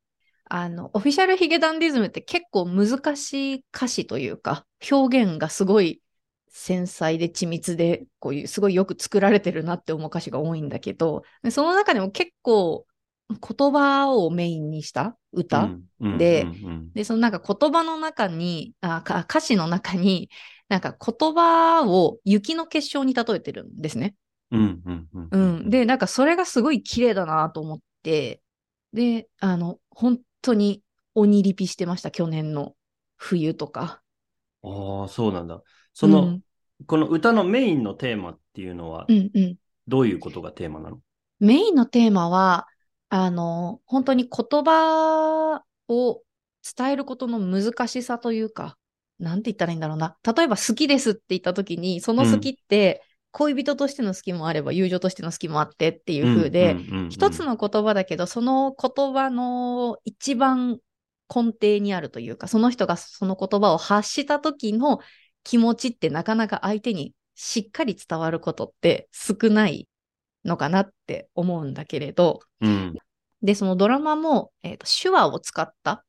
[0.49, 6.01] あの、オフィシャルヒゲダンディズムって結構難しい歌詞というか、表現がすごい
[6.49, 12.87] 繊細で緻密で、こういうすごいよく作られてるなって思う歌詞が多いんだけど、でその中でも結構
[13.31, 15.17] 言葉をメインにした？
[15.33, 16.47] 歌、で
[16.95, 20.29] で、そのなんか言葉の中に、あか歌詞の中に、
[20.69, 24.15] なんか言葉を雪の結晶に例えてるんですね。
[24.51, 25.71] うんうんうんうん。
[25.71, 28.43] で、なんかそれがすごい綺麗だなと思って、
[28.93, 30.83] で、あの、本当に
[31.15, 32.75] 鬼リピしてました、去年の
[33.17, 34.03] 冬とか。
[34.63, 35.63] ああ、そうなんだ。
[35.95, 36.43] その、うん
[36.85, 39.57] この歌のメインのテーマっていうのはう、んうん。
[39.87, 40.99] どういうことがテーマなの？
[41.39, 42.67] メインのテーマは、
[43.15, 46.23] あの、本当に言葉を
[46.77, 48.79] 伝えることの難しさというか、
[49.19, 50.17] なんて言ったらいいんだろうな。
[50.25, 60.79] 例えば好きですって言った時に、その好きって、恋人としての好きもあれば、友情としての好きもあってっていう風で、一つの言葉だけど、その言葉の一番
[61.29, 65.01] 根底にあるというか、その人がその言葉を発した時の
[65.45, 69.87] 気持ちってなかなか相手にしっかり伝わることって少ない
[70.45, 72.95] のかなって思うんだけれど、うん。
[73.43, 76.05] で、そのドラマも、えーと手話を使った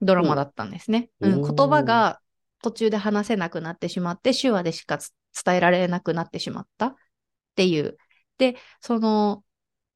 [0.00, 1.10] ドラマだったんですね。
[1.20, 2.20] うん、おおー言葉が
[2.62, 5.12] 途中で話せなくなってしまって、手話でしかつ
[5.44, 6.94] 伝えられなくなってしまったっ
[7.54, 7.96] ていう。
[8.38, 9.44] で、その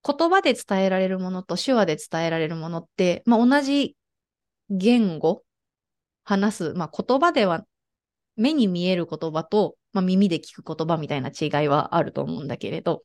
[0.06, 3.96] 言葉で伝えられるものと手話で伝えられるものって、まあ、同じ
[4.70, 5.42] 言語、
[6.24, 7.64] 話す、まあ、言葉では
[8.36, 13.02] 目に見える言葉と、まあ、耳で聞く言葉みたいな違いはあると思うんだけれど、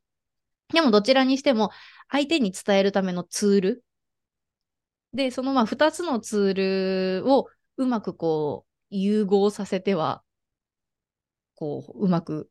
[0.74, 1.72] でもどちらにしても
[2.10, 3.84] 相手に伝えるためのツール。
[5.14, 7.48] で、そのまあ二つのツールを
[7.78, 10.24] うまくこう融合させては、
[11.56, 12.50] こううまく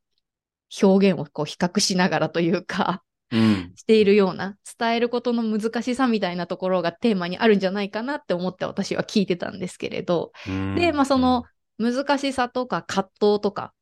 [0.83, 3.73] 表現をこう比較しながらというか、うん。
[3.77, 10.75] しているような伝えることの難しさみたいなところがテーマにあるんじゃないかなって思って私は聞いてたんですけれど、うん。
[10.75, 11.45] で、まあその、
[11.79, 13.73] 難しさとか葛藤とか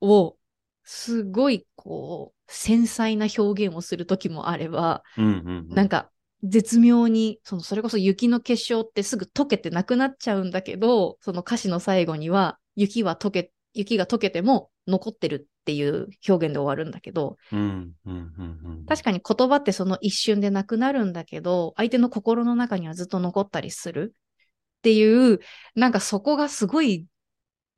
[0.00, 0.36] を
[0.84, 6.10] すごいこう繊細な表現をする時もあれば、うんうんうんなんか
[6.46, 18.86] 絶妙にそのそれこそ雪の結晶ってすぐ溶けてなくなっちゃうんだけどその歌詞の最後には雪は溶け雪が溶けても残ってるっていう表現で終わるんだけど、うん、うん、うん、うん。
[18.86, 25.40] 確かに言葉ってその一瞬でなくなるんだけど、相手の心の中にはずっと残ったりするっていう、
[25.74, 27.06] なんかそこがすごい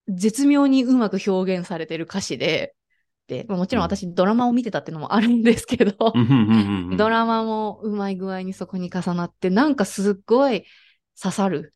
[0.09, 2.75] 絶妙にうまく表現されてる歌詞で、で、
[3.49, 6.13] まあもちろん私ドラマを見てたってのもあるんですけど。
[6.97, 10.65] ドラマもうまい具合にそこに重なって、なんかすっごい
[11.21, 11.75] 刺さる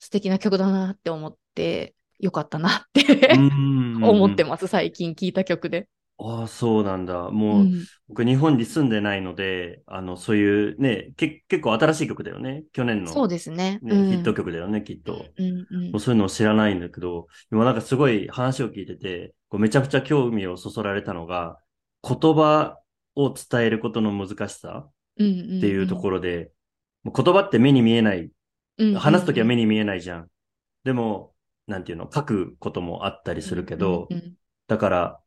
[0.00, 5.88] 素敵な曲だなって思って、よかったなってうん 思ってます、最近聴いた曲で。
[6.18, 7.26] ああ、そうなんだ。
[7.26, 12.64] うもう、ん、僕日本に住んでないので、あの、そういうね、け、結構新しい曲だよね。
[12.72, 13.80] 去年の、そうですね。
[13.84, 15.26] んヒット曲だよね、きっと。
[15.36, 21.60] うんうんもうそういうのを知らないんだけど、今なんかすごい話を聞いてて、こうめちゃくちゃ興味をそそられたのが、
[22.02, 22.78] 言葉
[23.14, 26.50] を伝えることの難しさっていうところで、
[27.02, 28.30] もう言葉って目に見えない、
[28.78, 30.28] ろ話すときは目に見えないじゃん。
[30.84, 31.32] でも、
[31.66, 34.08] なんていうの、書くこともあったりするけど、
[34.66, 35.20] だから、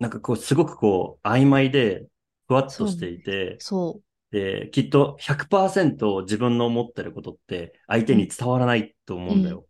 [0.00, 2.06] なんかこう、すごくこう、曖昧で、
[2.48, 4.00] ふわっとしていて、そ
[4.32, 9.66] で、きっと100%自分の思ってることって相手に伝わらないと思うんだよ。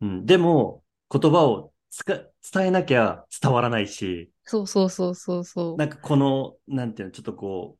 [0.00, 0.26] うん。
[0.26, 1.72] でも、言葉を
[2.06, 4.48] 伝えなきゃ伝わらないし、う。
[4.48, 5.76] そうそうそうそうそう。
[5.76, 7.76] なんかこの、なんていうの、ちょっとこ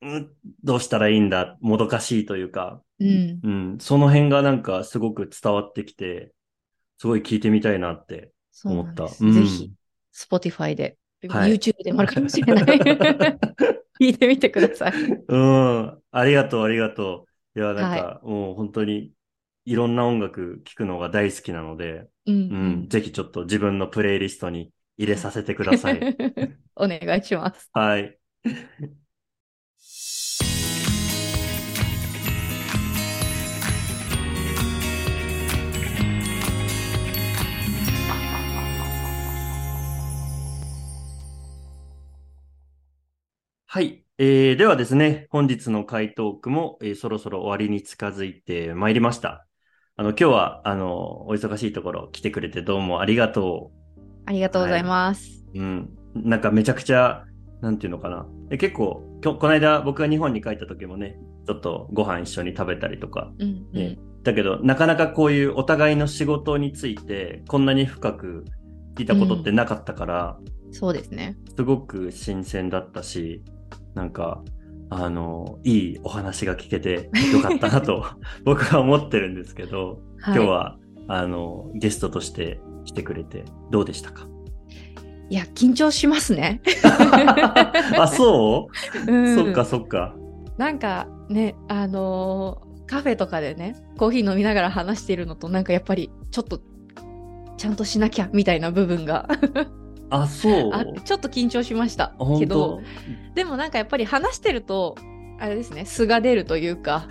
[0.00, 0.32] う、うん、
[0.64, 3.40] どうしたらいいんだ、もどかしいというか、うん。
[3.42, 6.32] うん、その辺がなんかすごく伝わってきて、
[6.98, 8.32] すごい聞いてみたいなって
[8.64, 9.04] 思った。
[9.04, 9.72] うんぜひ、
[10.14, 10.96] Spotify で、
[11.28, 12.64] はい YouTube でもあるかもしれない。
[14.00, 14.92] 聞いてみてください。
[15.28, 16.02] うん。
[16.10, 17.60] ありがとう、ありがとう。
[17.60, 19.12] いや、なんか、はもう本当に、
[19.64, 22.38] いろんな音楽聴くのが大好きなので、うんう
[22.84, 26.00] ん、ぜひちょっと自分のプレイリストに入れさせてください。
[26.74, 27.70] お願いします。
[27.72, 28.18] はい。
[43.74, 44.04] はい。
[44.18, 49.46] えー、ではですね、本日の回答句も、えーそろそろ終わりに近づいてまいりました。
[49.96, 53.72] あの、今日は、あの、お忙しいところ来てくれてどうもありがと
[54.26, 55.42] ありがとうございます。
[55.54, 55.58] う。
[55.58, 55.90] うん。
[56.14, 57.24] なんかめちゃくちゃ、
[57.62, 58.26] なんていうのかな。
[58.50, 61.16] え結構、この間僕が日本に帰った時もね、
[61.46, 68.44] ちょっとご飯一緒に食べたりとか、うんうんねだけど、なかなかこういうお互いの仕事について、こんなに深く
[68.96, 70.38] 聞いたことってなかったから、
[70.72, 71.36] そうですね。
[71.56, 73.42] すごく新鮮だったし、
[73.94, 74.42] なんか、
[74.90, 78.04] あの、いいお話が聞けてよかったなと
[78.44, 80.76] 僕は思ってるんですけど、はい、今日は、
[81.08, 84.26] あの、ゲストとして来てくれてどうでしたか？
[85.30, 86.60] いや、緊張しますね。
[87.98, 88.68] あ、そ
[89.08, 89.34] う、うん。
[89.34, 90.14] そっかそっか。
[90.58, 96.60] なんかね、あのーカフェとかでね、コーヒー飲みながら話しているのと、なんかやっぱりちょっと、
[97.56, 99.26] ちゃんとしなきゃみたいな部分が
[100.14, 102.80] あ、そうあちょっと緊張しましたけど
[103.30, 104.96] 当、でもなんかやっぱり話してると、
[105.40, 107.06] あれですね、素が出るというか、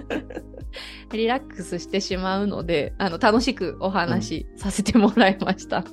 [1.12, 5.84] リラックスしてしまうので、あの、楽しくお話しさせてもらいました。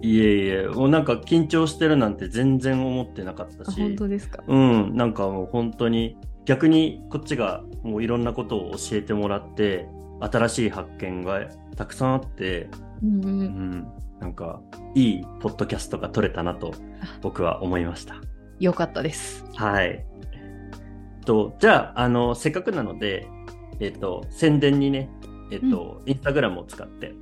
[0.00, 3.80] いえいえ、もうなんか緊張してるなんて全然思ってなかったあし。
[3.80, 4.44] 本当ですか？
[4.46, 9.88] うん、なんかもう本当に逆にこっちがもういろんなことを教えてもらって
[10.20, 11.40] 新しい発見が
[11.76, 12.70] たくさんあって、
[13.02, 13.86] うんう、うんん、
[14.20, 14.60] なんか
[14.94, 16.74] いいポッドキャストが撮れたなと
[17.22, 18.16] 僕は思いました。
[18.58, 19.44] よかったです。
[19.54, 20.04] はい。
[21.24, 23.28] と、じゃあ、あの、せっかくなので、
[23.80, 25.10] えっ、と、宣伝にね、
[25.50, 27.12] えっ、と、インスタグラムを使って、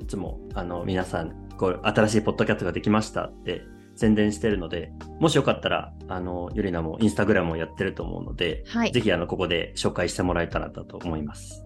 [0.00, 3.62] いつも、あの、皆さん、こう、新しいポッドキャストができましたって
[3.94, 9.00] 宣伝してるので、もしよかったら、あの、ゆりなもインスタグラムをやってると思うので、はいぜ。
[9.00, 11.64] ひ、あの、ここで紹介してもらえたらだと思います。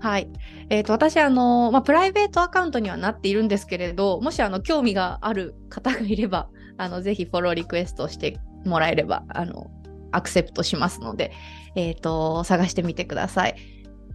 [0.00, 0.28] はい。
[0.68, 9.70] えっ、と、私、あの、まあ、プライベートアカウントにはなっているんですけれど、もし、あの、興味がある方がいれば、あの、ぜひフォローリクエストしてもらえれば、あの、
[10.12, 11.32] アクセプトしますので、
[11.76, 13.54] えっ、と、探してみてください。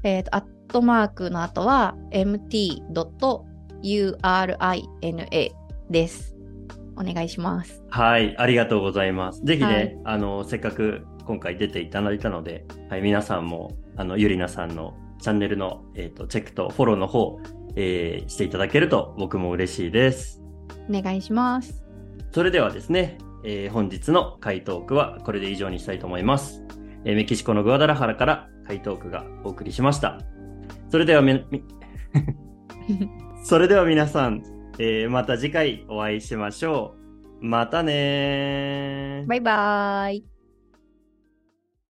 [0.04, 2.82] えっ、と、アットマークの後は、mt.urina
[5.90, 6.36] です。
[6.98, 7.84] お願いします。
[7.90, 9.44] はい、ありがとうございます。
[9.44, 17.40] ぜひね、はいあの、せっかく今回出ていただいたので、はい、皆さんも、あの、ゆりなさんのチャンネルの、えっ、と、チェックとフォローの方、
[17.76, 20.42] えーしていただけると僕も嬉しいです。
[20.90, 21.84] お願いします。
[22.32, 26.64] それではですね、えー本日の回答句はこれで以上にしたいと思います。
[27.04, 30.20] えーメキシコのグアダラハラから回答句がお送りしました。
[30.90, 31.24] それでは
[33.44, 34.44] それでは皆さん、
[34.80, 36.96] えーまた次回お会いしましょ
[37.42, 37.46] う。
[37.46, 39.28] またねー。
[39.28, 40.35] バイバーイ。